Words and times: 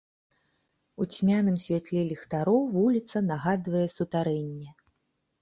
У 1.03 1.05
цьмяным 1.15 1.57
святле 1.65 2.01
ліхтароў 2.11 2.59
вуліца 2.77 3.17
нагадвае 3.29 3.85
сутарэнне. 3.99 4.69